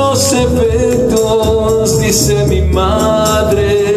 Muchos 0.00 0.32
efectos, 0.32 2.00
dice 2.00 2.46
mi 2.46 2.62
madre, 2.62 3.92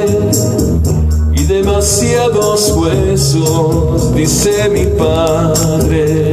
y 1.34 1.44
demasiados 1.46 2.72
huesos, 2.72 4.14
dice 4.14 4.70
mi 4.70 4.86
padre. 4.86 6.32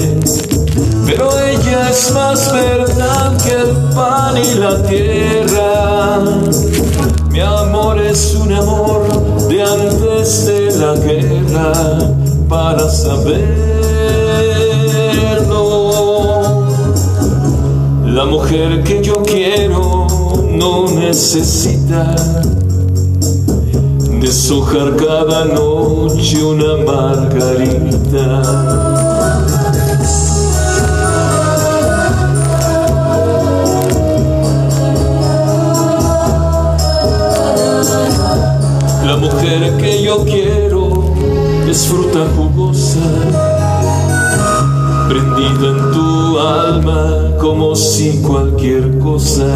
Pero 1.06 1.30
ella 1.38 1.88
es 1.88 2.12
más 2.12 2.52
verdad 2.52 3.36
que 3.44 3.52
el 3.52 3.70
pan 3.94 4.36
y 4.38 4.54
la 4.58 4.82
tierra. 4.82 6.18
Mi 7.30 7.40
amor 7.40 8.00
es 8.00 8.34
un 8.34 8.52
amor 8.52 9.06
de 9.48 9.62
antes 9.62 10.46
de 10.46 10.72
la 10.78 10.94
guerra 10.96 11.72
para 12.48 12.90
saberlo. 12.90 13.70
La 18.04 18.24
mujer 18.24 18.82
que 18.82 19.00
yo 19.02 19.22
quiero 19.22 19.49
no 20.60 20.84
necesita 20.88 22.14
deshojar 24.20 24.94
cada 24.94 25.46
noche 25.46 26.44
una 26.44 26.76
margarita. 26.84 28.26
La 39.06 39.16
mujer 39.16 39.78
que 39.78 40.02
yo 40.02 40.24
quiero 40.24 41.14
es 41.70 41.86
fruta 41.86 42.26
jugosa, 42.36 43.00
prendida 45.08 45.70
en 45.70 45.90
tu 45.92 46.09
alma 46.38 47.36
como 47.40 47.74
si 47.74 48.20
cualquier 48.22 48.98
cosa. 48.98 49.46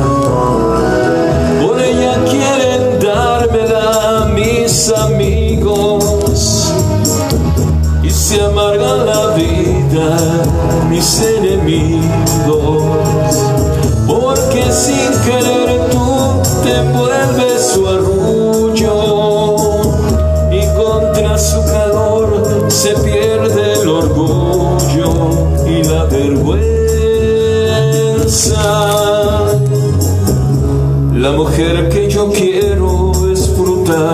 Por 1.64 1.80
ella 1.80 2.24
quieren 2.24 2.98
dármela 3.00 4.30
mis 4.34 4.90
amigos 4.90 5.13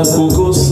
fruta 0.05 0.70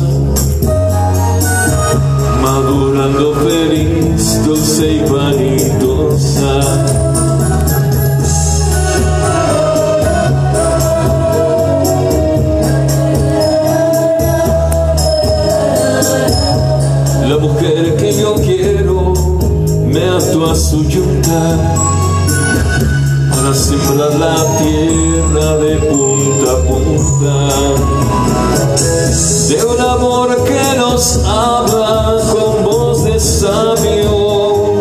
habla 31.25 32.17
con 32.33 32.65
voz 32.65 33.05
de 33.05 33.21
sabio 33.21 34.81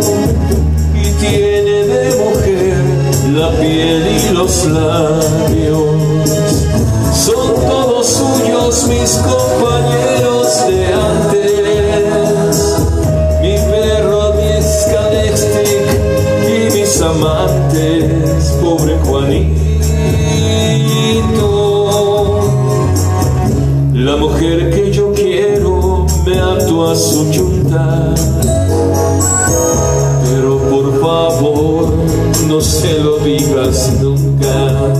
y 0.95 1.11
tiene 1.21 1.85
de 1.85 2.15
mujer 2.15 2.83
la 3.35 3.51
piel 3.51 4.07
y 4.17 4.33
los 4.33 4.65
labios. 4.65 5.86
Pero 30.23 30.57
por 30.69 31.01
favor 31.01 31.93
no 32.47 32.61
se 32.61 32.99
lo 32.99 33.17
digas 33.19 33.91
nunca. 34.01 34.93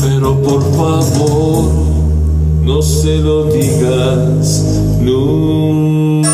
Pero 0.00 0.42
por 0.42 0.62
favor, 0.74 1.64
no 2.62 2.82
se 2.82 3.18
lo 3.18 3.44
digas 3.44 4.64
nunca. 5.00 6.26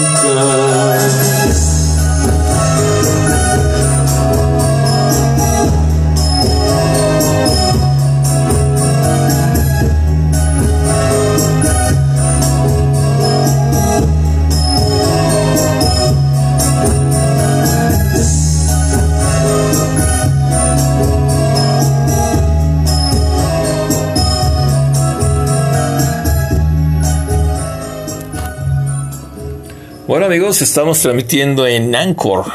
Amigos, 30.33 30.63
estamos 30.63 30.99
transmitiendo 31.01 31.67
en 31.67 31.95
Anchor, 31.95 32.47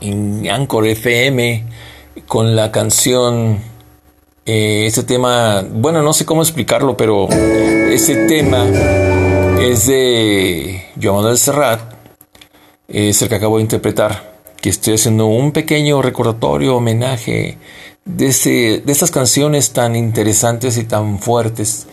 en 0.00 0.48
Anchor 0.48 0.86
FM, 0.86 1.62
con 2.26 2.56
la 2.56 2.72
canción, 2.72 3.58
eh, 4.46 4.86
este 4.86 5.02
tema, 5.02 5.62
bueno, 5.70 6.00
no 6.02 6.14
sé 6.14 6.24
cómo 6.24 6.40
explicarlo, 6.40 6.96
pero 6.96 7.28
este 7.28 8.26
tema 8.28 8.64
es 9.60 9.88
de 9.88 10.84
Joan 11.02 11.16
Manuel 11.16 11.36
Serrat, 11.36 11.80
es 12.88 13.20
el 13.20 13.28
que 13.28 13.34
acabo 13.34 13.58
de 13.58 13.62
interpretar, 13.64 14.38
que 14.58 14.70
estoy 14.70 14.94
haciendo 14.94 15.26
un 15.26 15.52
pequeño 15.52 16.00
recordatorio, 16.00 16.76
homenaje 16.76 17.58
de, 18.06 18.26
ese, 18.28 18.82
de 18.82 18.90
estas 18.90 19.10
canciones 19.10 19.74
tan 19.74 19.96
interesantes 19.96 20.78
y 20.78 20.84
tan 20.84 21.18
fuertes 21.18 21.88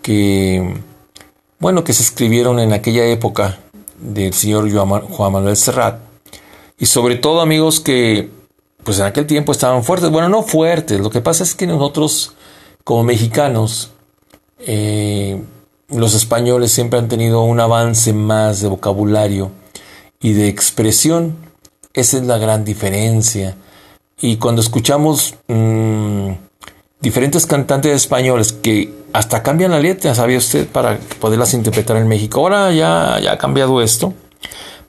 que, 0.00 0.74
bueno, 1.58 1.82
que 1.82 1.92
se 1.92 2.04
escribieron 2.04 2.60
en 2.60 2.72
aquella 2.72 3.04
época 3.06 3.58
del 3.98 4.32
señor 4.32 4.70
Juan 4.70 5.32
Manuel 5.32 5.56
Serrat. 5.56 6.00
Y 6.78 6.86
sobre 6.86 7.16
todo 7.16 7.40
amigos 7.40 7.80
que 7.80 8.30
pues 8.84 9.00
en 9.00 9.06
aquel 9.06 9.26
tiempo 9.26 9.52
estaban 9.52 9.82
fuertes. 9.82 10.10
Bueno, 10.10 10.28
no 10.28 10.42
fuertes. 10.42 11.00
Lo 11.00 11.10
que 11.10 11.20
pasa 11.20 11.42
es 11.42 11.54
que 11.54 11.66
nosotros 11.66 12.34
como 12.84 13.02
mexicanos, 13.02 13.90
eh, 14.60 15.42
los 15.88 16.14
españoles 16.14 16.70
siempre 16.70 17.00
han 17.00 17.08
tenido 17.08 17.42
un 17.42 17.58
avance 17.58 18.12
más 18.12 18.60
de 18.60 18.68
vocabulario 18.68 19.50
y 20.20 20.34
de 20.34 20.46
expresión. 20.46 21.36
Esa 21.94 22.18
es 22.18 22.24
la 22.24 22.38
gran 22.38 22.64
diferencia. 22.64 23.56
Y 24.20 24.36
cuando 24.36 24.62
escuchamos 24.62 25.34
mmm, 25.48 26.30
diferentes 27.00 27.46
cantantes 27.46 27.94
españoles 27.94 28.52
que 28.52 28.94
hasta 29.12 29.42
cambian 29.42 29.70
la 29.70 29.80
letra, 29.80 30.14
¿sabía 30.14 30.38
usted? 30.38 30.68
Para 30.68 30.98
poderlas 31.20 31.54
interpretar 31.54 31.96
en 31.96 32.08
México. 32.08 32.40
Ahora 32.40 32.72
ya, 32.72 33.18
ya 33.20 33.32
ha 33.32 33.38
cambiado 33.38 33.80
esto, 33.80 34.14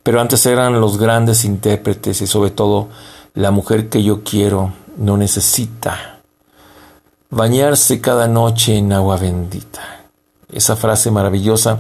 pero 0.04 0.20
antes 0.20 0.46
eran 0.46 0.80
los 0.80 0.98
grandes 0.98 1.46
intérpretes 1.46 2.22
y 2.22 2.28
sobre 2.28 2.52
todo 2.52 2.90
la 3.34 3.52
mujer 3.52 3.90
que 3.90 4.04
yo 4.04 4.24
quiero 4.24 4.74
no 4.98 5.18
necesita 5.18 6.22
bañarse 7.30 8.02
cada 8.02 8.28
noche 8.28 8.78
en 8.78 8.94
agua 8.94 9.18
bendita. 9.18 10.06
Esa 10.52 10.76
frase 10.76 11.12
maravillosa 11.12 11.80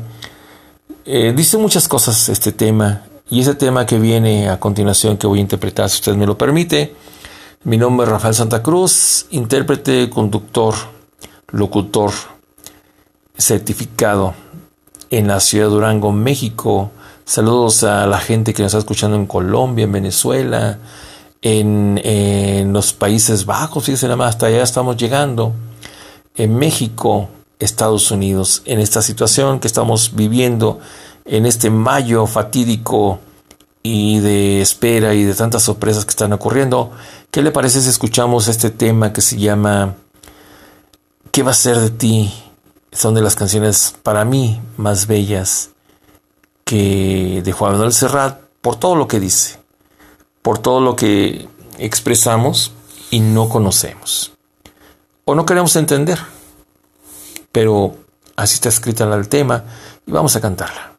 eh, 1.06 1.34
dice 1.36 1.58
muchas 1.58 1.88
cosas 1.88 2.28
este 2.30 2.52
tema 2.52 3.04
y 3.30 3.42
ese 3.42 3.56
tema 3.56 3.86
que 3.86 3.98
viene 3.98 4.50
a 4.50 4.60
continuación 4.60 5.18
que 5.18 5.28
voy 5.28 5.40
a 5.40 5.42
interpretar, 5.42 5.90
si 5.90 5.96
usted 5.96 6.16
me 6.16 6.26
lo 6.26 6.38
permite. 6.38 6.96
Mi 7.68 7.76
nombre 7.76 8.06
es 8.06 8.12
Rafael 8.14 8.34
Santa 8.34 8.64
Cruz, 8.64 9.26
intérprete, 9.32 10.10
conductor 10.10 10.74
locutor 11.50 12.14
certificado 13.38 14.34
en 15.10 15.28
la 15.28 15.42
ciudad 15.42 15.66
de 15.66 15.72
Durango, 15.72 16.14
México. 16.14 16.92
Saludos 17.26 17.84
a 17.84 18.08
la 18.08 18.20
gente 18.20 18.54
que 18.54 18.64
nos 18.64 18.70
está 18.70 18.78
escuchando 18.78 19.18
en 19.18 19.26
Colombia, 19.26 19.84
en 19.84 19.92
Venezuela, 19.92 20.78
en, 21.42 22.72
los 22.72 22.94
Países 22.94 23.46
Bajos, 23.46 23.84
fíjense 23.84 24.06
nada 24.06 24.16
más, 24.16 24.30
hasta 24.30 24.46
allá 24.46 24.64
estamos 24.64 24.96
llegando. 24.96 25.52
En 26.38 26.56
México, 26.56 27.28
Estados 27.60 28.12
Unidos, 28.12 28.62
en 28.64 28.80
esta 28.80 29.02
situación 29.02 29.60
que 29.60 29.68
estamos 29.68 30.16
viviendo, 30.16 30.80
en 31.26 31.46
este 31.46 31.70
mayo 31.70 32.28
fatídico 32.28 33.20
y 33.88 34.20
de 34.20 34.62
espera 34.62 35.14
y 35.14 35.24
de 35.24 35.34
tantas 35.34 35.64
sorpresas 35.64 36.04
que 36.04 36.10
están 36.10 36.34
ocurriendo, 36.34 36.92
¿qué 37.32 37.42
le 37.42 37.52
parece 37.52 37.82
si 37.82 37.88
escuchamos 37.88 38.50
este 38.50 38.70
tema 38.70 39.14
que 39.14 39.22
se 39.22 39.38
llama 39.38 39.96
¿Qué 41.32 41.42
va 41.42 41.52
a 41.52 41.54
ser 41.54 41.80
de 41.80 41.90
ti? 41.90 42.34
Son 42.92 43.14
de 43.14 43.22
las 43.22 43.38
canciones 43.38 43.96
para 44.04 44.26
mí 44.26 44.60
más 44.76 45.08
bellas 45.08 45.70
que 46.66 47.42
de 47.46 47.52
Juan 47.54 47.74
Manuel 47.74 47.94
Serrat 47.94 48.42
por 48.60 48.76
todo 48.76 48.98
lo 48.98 49.08
que 49.08 49.22
dice, 49.22 49.58
por 50.42 50.60
todo 50.60 50.82
lo 50.82 50.98
que 50.98 51.48
expresamos 51.78 52.74
y 53.10 53.22
no 53.22 53.48
conocemos 53.48 54.34
o 55.24 55.34
no 55.34 55.46
queremos 55.46 55.76
entender. 55.78 56.20
Pero 57.54 57.96
así 58.36 58.56
está 58.56 58.68
escrita 58.68 59.06
el 59.06 59.30
tema 59.30 59.64
y 60.06 60.12
vamos 60.12 60.36
a 60.36 60.42
cantarla. 60.42 60.97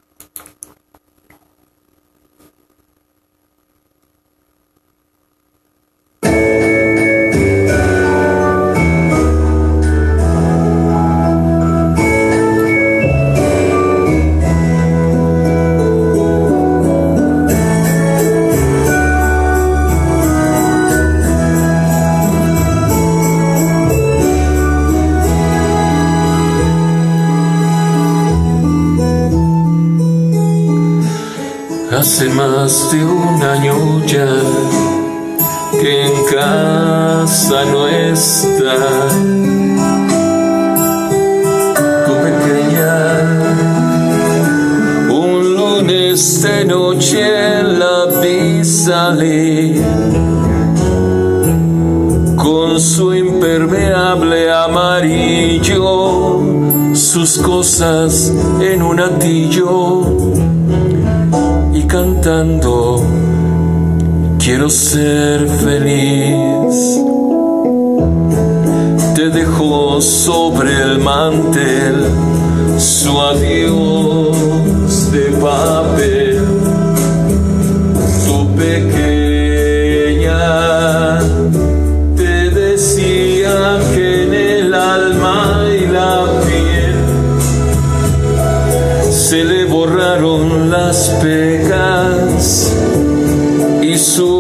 Más 32.69 32.93
de 32.93 33.03
un 33.03 33.43
año 33.43 34.05
ya 34.05 34.29
que 35.81 36.03
en 36.07 36.13
casa 36.27 37.65
no 37.65 37.89
está 37.89 38.77
tu 42.07 42.13
pequeña. 42.27 42.93
Un 45.09 45.57
lunes 45.57 46.43
de 46.43 46.65
noche 46.67 47.63
la 47.63 48.07
vi 48.21 48.63
con 52.37 52.79
su 52.81 53.15
impermeable 53.15 54.53
amarillo, 54.53 56.43
sus 56.93 57.39
cosas 57.39 58.31
en 58.61 58.83
un 58.83 59.01
atillo 59.01 60.38
quiero 64.39 64.69
ser 64.71 65.47
feliz. 65.49 67.01
Te 69.15 69.31
dejó 69.31 70.01
sobre 70.01 70.71
el 70.83 70.99
mantel 70.99 72.07
su 72.79 73.21
adiós 73.21 74.37
de 75.13 75.31
papel, 75.41 76.08
su 93.99 94.38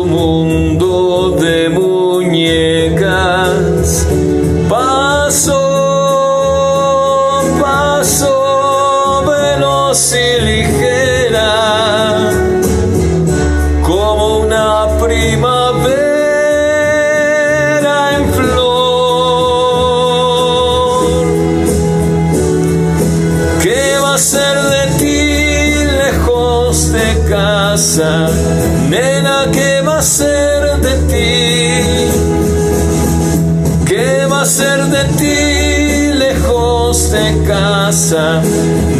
casa? 37.46 38.42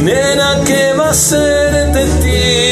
Nena, 0.03 0.61
¿qué 0.67 0.93
va 0.99 1.11
a 1.11 1.15
ser 1.15 1.93
de 1.93 2.05
ti? 2.23 2.69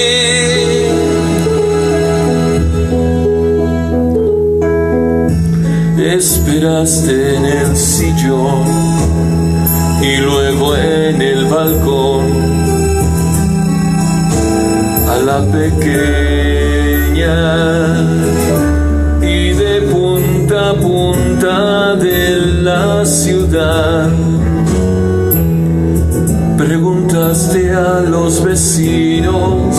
Esperaste 6.16 7.36
en 7.36 7.44
el 7.44 7.76
sillón 7.76 8.64
y 10.00 10.16
luego 10.18 10.76
en 10.76 11.20
el 11.20 11.44
balcón 11.46 12.24
a 15.08 15.16
la 15.18 15.40
pequeña 15.52 16.86
y 19.20 19.52
de 19.52 19.82
punta 19.92 20.70
a 20.70 20.74
punta 20.74 21.96
de 21.96 22.38
la 22.62 23.04
ciudad. 23.04 24.10
Preguntaste 26.96 27.72
a 27.74 28.00
los 28.00 28.42
vecinos 28.42 29.76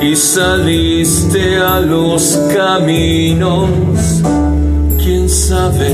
y 0.00 0.14
saliste 0.14 1.56
a 1.56 1.80
los 1.80 2.38
caminos. 2.54 3.68
¿Quién 5.02 5.28
sabe 5.28 5.92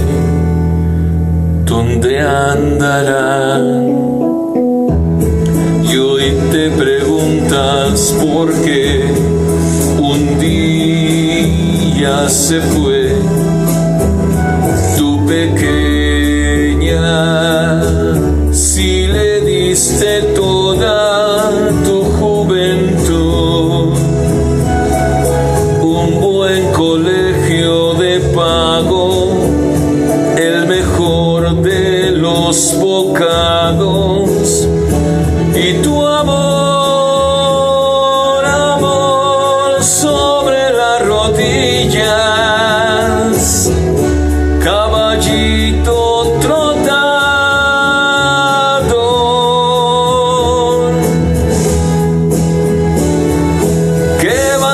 dónde 1.65 2.21
andará? 2.21 3.63
Y 5.91 5.97
hoy 5.97 6.35
te 6.53 6.71
preguntas 6.71 8.15
por 8.21 8.53
qué 8.63 9.05
un 9.99 10.39
día 10.39 12.29
se 12.29 12.61
fue 12.61 13.17
tu 14.99 15.25
pequeña, 15.25 15.76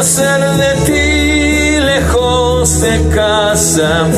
hacer 0.02 0.40
de 0.56 0.72
ti 0.84 1.80
lejos 1.80 2.80
de 2.80 3.08
casa? 3.14 4.08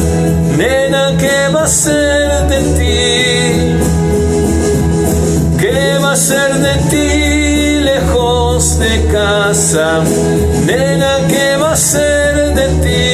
Nena, 0.56 1.14
¿qué 1.18 1.48
va 1.54 1.64
a 1.64 1.66
ser 1.66 2.46
de 2.52 2.60
ti? 2.78 2.96
¿Qué 5.60 5.98
va 6.02 6.12
a 6.12 6.16
ser 6.16 6.54
de 6.66 6.74
ti 6.90 7.80
lejos 7.84 8.78
de 8.78 8.94
casa? 9.12 10.00
Nena, 10.64 11.18
¿qué 11.28 11.56
va 11.60 11.72
a 11.72 11.76
ser 11.76 12.54
de 12.58 12.66
ti? 12.84 13.04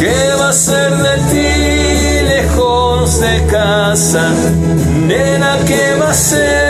¿Qué 0.00 0.20
va 0.40 0.48
a 0.48 0.52
ser 0.52 0.90
de 1.06 1.16
ti 1.30 1.50
lejos 2.34 3.20
de 3.20 3.46
casa? 3.46 4.24
Nena, 5.06 5.58
¿qué 5.64 5.94
va 6.00 6.10
a 6.10 6.14
ser? 6.14 6.67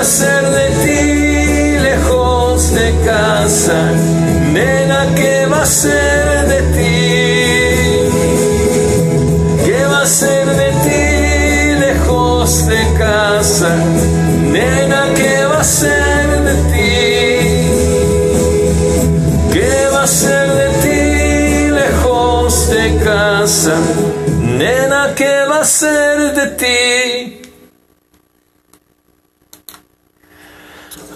hacer 0.00 0.50
de 0.50 0.68
ti 0.82 1.78
lejos 1.82 2.72
de 2.72 2.94
casa? 3.04 4.09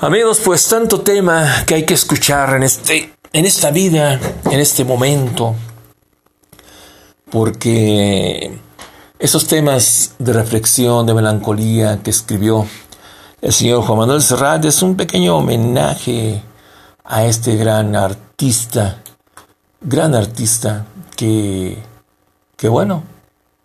Amigos, 0.01 0.41
pues 0.45 0.67
tanto 0.69 1.01
tema 1.01 1.65
que 1.67 1.75
hay 1.77 1.85
que 1.85 1.95
escuchar 1.95 2.57
en 2.57 2.63
este 2.65 3.15
en 3.33 3.47
esta 3.47 3.73
vida, 3.73 4.21
en 4.51 4.61
este 4.61 4.85
momento, 4.85 5.57
porque 7.31 8.61
esos 9.19 9.47
temas 9.49 10.13
de 10.21 10.33
reflexión, 10.33 11.05
de 11.05 11.15
melancolía 11.15 12.01
que 12.01 12.11
escribió 12.11 12.65
el 13.45 13.53
señor 13.53 13.83
Juan 13.83 13.99
Manuel 13.99 14.23
Serrat 14.23 14.65
es 14.65 14.83
un 14.83 14.97
pequeño 14.97 15.37
homenaje 15.37 16.43
a 17.05 17.27
este 17.27 17.57
gran 17.57 17.97
artista, 17.97 19.03
gran 19.81 20.15
artista 20.15 20.87
que, 21.17 21.77
que 22.57 22.69
bueno, 22.69 23.03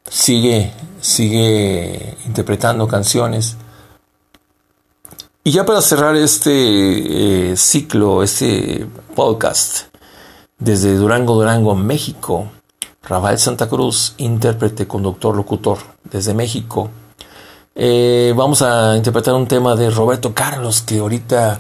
sigue, 0.10 0.74
sigue 1.00 2.18
interpretando 2.26 2.88
canciones. 2.88 3.56
Y 5.50 5.52
ya 5.52 5.66
para 5.66 5.82
cerrar 5.82 6.16
este 6.16 6.52
eh, 7.52 7.58
ciclo, 7.58 8.22
este 8.22 8.86
podcast, 9.16 9.86
desde 10.60 10.96
Durango, 10.96 11.34
Durango, 11.34 11.74
México, 11.74 12.52
Rafael 13.02 13.40
Santa 13.40 13.68
Cruz, 13.68 14.14
intérprete, 14.18 14.86
conductor, 14.86 15.36
locutor, 15.36 15.80
desde 16.04 16.36
México. 16.36 16.92
Eh, 17.74 18.32
vamos 18.38 18.62
a 18.62 18.96
interpretar 18.96 19.34
un 19.34 19.48
tema 19.48 19.76
de 19.76 19.90
Roberto 19.90 20.36
Carlos 20.36 20.84
que 20.84 21.00
ahorita 21.00 21.60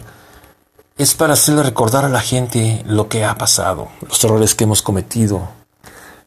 es 0.95 1.15
para 1.15 1.33
hacerle 1.33 1.63
recordar 1.63 2.05
a 2.05 2.09
la 2.09 2.21
gente 2.21 2.83
lo 2.85 3.09
que 3.09 3.25
ha 3.25 3.39
pasado, 3.39 3.87
los 4.07 4.23
errores 4.23 4.53
que 4.53 4.65
hemos 4.65 4.83
cometido, 4.83 5.49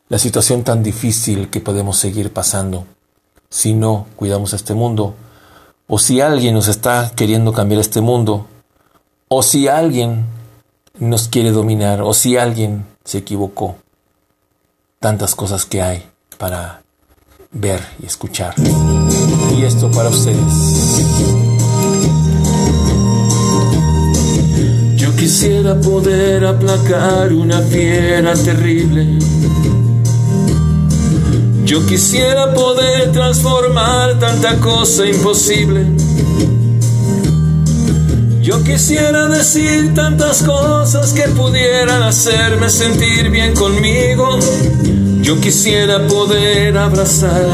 la 0.08 0.18
situación 0.18 0.64
tan 0.64 0.82
difícil 0.82 1.48
que 1.48 1.60
podemos 1.60 1.96
seguir 1.96 2.32
pasando 2.32 2.86
si 3.50 3.72
no 3.72 4.08
cuidamos 4.16 4.52
este 4.52 4.74
mundo, 4.74 5.14
o 5.86 5.98
si 5.98 6.20
alguien 6.20 6.54
nos 6.54 6.68
está 6.68 7.12
queriendo 7.14 7.52
cambiar 7.52 7.80
este 7.80 8.00
mundo, 8.00 8.46
o 9.28 9.42
si 9.42 9.68
alguien 9.68 10.26
nos 10.98 11.28
quiere 11.28 11.50
dominar, 11.50 12.02
o 12.02 12.14
si 12.14 12.36
alguien 12.36 12.86
se 13.04 13.18
equivocó. 13.18 13.76
Tantas 15.00 15.34
cosas 15.34 15.64
que 15.64 15.82
hay 15.82 16.04
para 16.38 16.82
ver 17.50 17.80
y 18.02 18.06
escuchar. 18.06 18.54
Y 19.56 19.64
esto 19.64 19.90
para 19.90 20.08
ustedes. 20.08 20.36
Yo 24.96 25.14
quisiera 25.16 25.80
poder 25.80 26.44
aplacar 26.46 27.32
una 27.32 27.60
fiera 27.60 28.34
terrible. 28.34 29.18
Yo 31.72 31.86
quisiera 31.86 32.52
poder 32.52 33.12
transformar 33.12 34.18
tanta 34.18 34.60
cosa 34.60 35.06
imposible. 35.06 35.86
Yo 38.42 38.62
quisiera 38.62 39.26
decir 39.28 39.94
tantas 39.94 40.42
cosas 40.42 41.14
que 41.14 41.22
pudieran 41.28 42.02
hacerme 42.02 42.68
sentir 42.68 43.30
bien 43.30 43.54
conmigo. 43.54 44.38
Yo 45.22 45.40
quisiera 45.40 46.06
poder 46.08 46.76
abrazar 46.76 47.46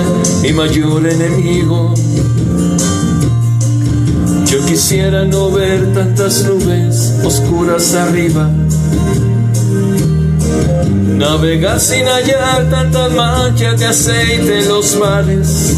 mi 0.42 0.52
mayor 0.52 1.06
enemigo. 1.06 1.94
Yo 4.46 4.66
quisiera 4.66 5.26
no 5.26 5.52
ver 5.52 5.94
tantas 5.94 6.42
nubes 6.42 7.14
oscuras 7.22 7.94
arriba. 7.94 8.50
Navegar 11.18 11.80
sin 11.80 12.06
hallar 12.06 12.70
tantas 12.70 13.10
manchas 13.10 13.80
de 13.80 13.86
aceite 13.86 14.60
en 14.60 14.68
los 14.68 14.94
mares. 14.94 15.74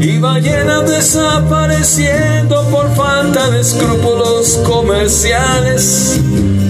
Y 0.00 0.18
ballenas 0.18 0.88
desapareciendo 0.88 2.66
por 2.70 2.94
falta 2.96 3.50
de 3.50 3.60
escrúpulos 3.60 4.58
comerciales. 4.66 6.18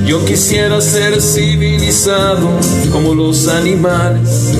Yo 0.06 0.24
quisiera 0.24 0.80
ser 0.80 1.22
civilizado 1.22 2.50
como 2.90 3.14
los 3.14 3.46
animales. 3.46 4.50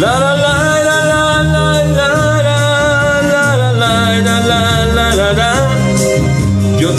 La 0.00 0.18
la 0.18 0.36
la 0.36 0.79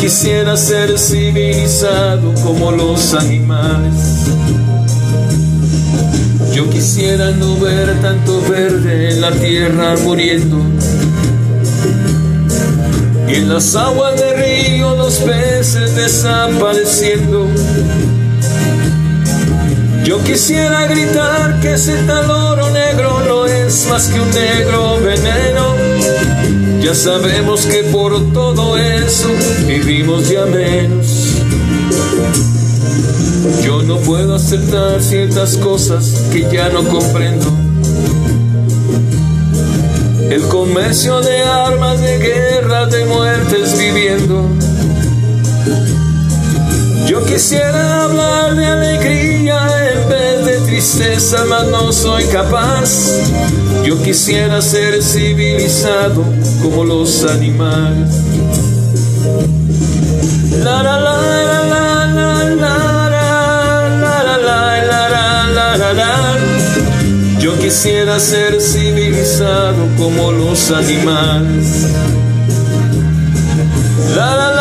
quisiera 0.01 0.57
ser 0.57 0.97
civilizado 0.97 2.33
como 2.43 2.71
los 2.71 3.13
animales. 3.13 3.93
Yo 6.55 6.67
quisiera 6.71 7.29
no 7.29 7.55
ver 7.59 8.01
tanto 8.01 8.41
verde 8.49 9.11
en 9.11 9.21
la 9.21 9.31
tierra 9.31 9.95
muriendo. 10.03 10.57
Y 13.29 13.35
en 13.35 13.47
las 13.47 13.75
aguas 13.75 14.19
de 14.19 14.33
río 14.33 14.95
los 14.95 15.19
peces 15.19 15.95
desapareciendo. 15.95 17.47
Yo 20.03 20.23
quisiera 20.23 20.87
gritar 20.87 21.59
que 21.61 21.73
ese 21.73 21.95
tal 22.07 22.29
oro 22.31 22.71
negro 22.71 23.21
no 23.27 23.45
es 23.45 23.85
más 23.87 24.07
que 24.07 24.19
un 24.19 24.31
negro 24.31 24.99
veneno. 24.99 25.90
Ya 26.81 26.95
sabemos 26.95 27.67
que 27.67 27.83
por 27.85 28.33
todo 28.33 28.77
eso 28.77 29.29
vivimos 29.67 30.27
ya 30.27 30.45
menos. 30.45 31.37
Yo 33.63 33.83
no 33.83 33.97
puedo 33.97 34.35
aceptar 34.35 35.01
ciertas 35.01 35.57
cosas 35.57 36.23
que 36.31 36.47
ya 36.51 36.69
no 36.69 36.83
comprendo. 36.83 37.45
El 40.29 40.41
comercio 40.43 41.21
de 41.21 41.41
armas, 41.43 42.01
de 42.01 42.17
guerras, 42.17 42.91
de 42.91 43.05
muertes 43.05 43.77
viviendo. 43.77 44.49
Yo 47.11 47.21
quisiera 47.25 48.03
hablar 48.03 48.55
de 48.55 48.65
alegría 48.65 49.59
en 49.91 50.09
vez 50.09 50.45
de 50.45 50.61
tristeza, 50.65 51.43
mas 51.43 51.67
no 51.67 51.91
soy 51.91 52.23
capaz. 52.27 53.19
Yo 53.83 54.01
quisiera 54.01 54.61
ser 54.61 55.03
civilizado 55.03 56.23
como 56.63 56.85
los 56.85 57.25
animales. 57.25 58.15
La 60.63 60.81
la 60.83 60.99
la 61.01 61.17
la 61.41 61.65
la 61.65 62.05
la 62.07 63.09
la 63.09 63.17
la 64.37 64.67
la 65.51 65.77
la 65.77 65.93
la 65.93 66.37
Yo 67.41 67.59
quisiera 67.59 68.21
ser 68.21 68.61
civilizado 68.61 69.85
como 69.97 70.31
los 70.31 70.71
animales. 70.71 71.87
La 74.15 74.33
la 74.33 74.55
la 74.55 74.60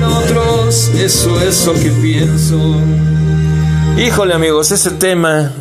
eso 0.95 1.41
es 1.41 1.65
lo 1.65 1.73
que 1.73 1.89
pienso. 2.01 2.57
Híjole 3.97 4.33
amigos, 4.33 4.71
ese 4.71 4.91
tema 4.91 5.51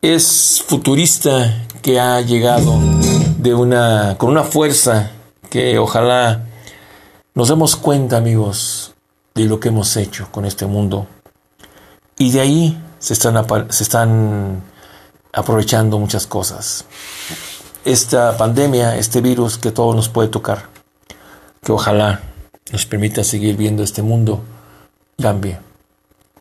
es 0.00 0.62
futurista 0.66 1.66
que 1.80 2.00
ha 2.00 2.20
llegado 2.20 2.78
de 3.38 3.54
una 3.54 4.16
con 4.18 4.30
una 4.30 4.42
fuerza 4.42 5.12
que 5.48 5.78
ojalá 5.78 6.46
nos 7.34 7.48
demos 7.48 7.76
cuenta 7.76 8.16
amigos 8.16 8.94
de 9.34 9.44
lo 9.44 9.60
que 9.60 9.68
hemos 9.68 9.96
hecho 9.96 10.28
con 10.30 10.44
este 10.44 10.66
mundo. 10.66 11.06
Y 12.18 12.32
de 12.32 12.40
ahí 12.40 12.82
se 12.98 13.14
están, 13.14 13.46
se 13.70 13.82
están 13.84 14.62
aprovechando 15.32 15.98
muchas 15.98 16.26
cosas. 16.26 16.84
Esta 17.84 18.36
pandemia, 18.36 18.96
este 18.96 19.20
virus 19.20 19.58
que 19.58 19.70
todo 19.70 19.94
nos 19.94 20.08
puede 20.08 20.28
tocar, 20.28 20.68
que 21.62 21.72
ojalá 21.72 22.31
nos 22.70 22.86
permita 22.86 23.24
seguir 23.24 23.56
viendo 23.56 23.82
este 23.82 24.02
mundo, 24.02 24.40
cambie. 25.20 25.58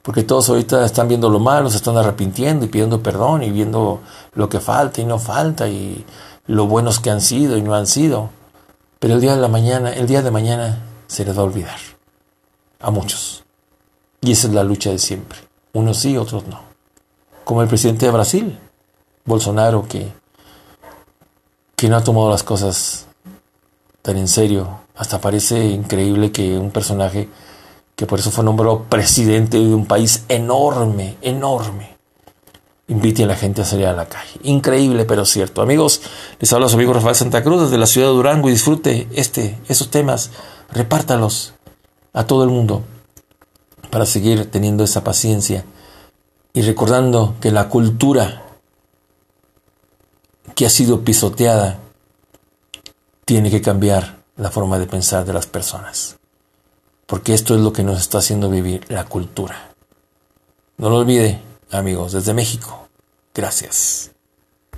Porque 0.01 0.23
todos 0.23 0.49
ahorita 0.49 0.83
están 0.85 1.07
viendo 1.07 1.29
lo 1.29 1.39
malo, 1.39 1.69
se 1.69 1.77
están 1.77 1.97
arrepintiendo 1.97 2.65
y 2.65 2.69
pidiendo 2.69 3.03
perdón 3.03 3.43
y 3.43 3.51
viendo 3.51 4.01
lo 4.33 4.49
que 4.49 4.59
falta 4.59 5.01
y 5.01 5.05
no 5.05 5.19
falta 5.19 5.67
y 5.67 6.05
lo 6.47 6.67
buenos 6.67 6.99
que 6.99 7.11
han 7.11 7.21
sido 7.21 7.57
y 7.57 7.61
no 7.61 7.75
han 7.75 7.87
sido. 7.87 8.29
Pero 8.99 9.15
el 9.15 9.21
día 9.21 9.35
de 9.35 9.41
la 9.41 9.47
mañana, 9.47 9.93
el 9.93 10.07
día 10.07 10.21
de 10.21 10.31
mañana 10.31 10.83
se 11.07 11.25
les 11.25 11.37
va 11.37 11.41
a 11.41 11.45
olvidar. 11.45 11.77
A 12.79 12.89
muchos. 12.89 13.43
Y 14.21 14.31
esa 14.31 14.47
es 14.47 14.53
la 14.53 14.63
lucha 14.63 14.89
de 14.89 14.99
siempre. 14.99 15.39
Unos 15.73 15.97
sí, 15.97 16.17
otros 16.17 16.47
no. 16.47 16.59
Como 17.43 17.61
el 17.61 17.67
presidente 17.67 18.05
de 18.05 18.11
Brasil, 18.11 18.59
Bolsonaro, 19.25 19.87
que, 19.87 20.11
que 21.75 21.89
no 21.89 21.97
ha 21.97 22.03
tomado 22.03 22.29
las 22.29 22.43
cosas 22.43 23.07
tan 24.01 24.17
en 24.17 24.27
serio. 24.27 24.80
Hasta 25.01 25.19
parece 25.19 25.65
increíble 25.65 26.31
que 26.31 26.59
un 26.59 26.69
personaje 26.69 27.27
que 27.95 28.05
por 28.05 28.19
eso 28.19 28.29
fue 28.29 28.43
nombrado 28.43 28.83
presidente 28.83 29.57
de 29.57 29.73
un 29.73 29.87
país 29.87 30.25
enorme, 30.29 31.17
enorme, 31.23 31.97
invite 32.87 33.23
a 33.23 33.25
la 33.25 33.35
gente 33.35 33.63
a 33.63 33.65
salir 33.65 33.87
a 33.87 33.93
la 33.93 34.07
calle. 34.07 34.39
Increíble, 34.43 35.05
pero 35.05 35.25
cierto. 35.25 35.63
Amigos, 35.63 36.03
les 36.39 36.53
habla 36.53 36.69
su 36.69 36.75
amigo 36.75 36.93
Rafael 36.93 37.15
Santa 37.15 37.41
Cruz 37.41 37.63
desde 37.63 37.79
la 37.79 37.87
ciudad 37.87 38.09
de 38.09 38.13
Durango 38.13 38.47
y 38.47 38.51
disfrute 38.51 39.07
este, 39.15 39.57
esos 39.67 39.89
temas, 39.89 40.29
repártalos 40.71 41.55
a 42.13 42.27
todo 42.27 42.43
el 42.43 42.51
mundo 42.51 42.83
para 43.89 44.05
seguir 44.05 44.51
teniendo 44.51 44.83
esa 44.83 45.03
paciencia 45.03 45.65
y 46.53 46.61
recordando 46.61 47.33
que 47.41 47.49
la 47.49 47.69
cultura 47.69 48.43
que 50.53 50.67
ha 50.67 50.69
sido 50.69 51.01
pisoteada 51.01 51.79
tiene 53.25 53.49
que 53.49 53.61
cambiar 53.61 54.20
la 54.37 54.51
forma 54.51 54.79
de 54.79 54.87
pensar 54.87 55.25
de 55.25 55.33
las 55.33 55.47
personas 55.47 56.17
porque 57.11 57.33
esto 57.33 57.55
es 57.55 57.59
lo 57.59 57.73
que 57.73 57.83
nos 57.83 57.99
está 57.99 58.19
haciendo 58.19 58.49
vivir 58.49 58.85
la 58.87 59.03
cultura. 59.03 59.73
No 60.77 60.89
lo 60.89 60.99
olvide, 60.99 61.41
amigos, 61.69 62.13
desde 62.13 62.33
México. 62.33 62.87
Gracias. 63.33 64.10